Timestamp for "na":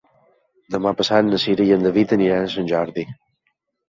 1.27-1.39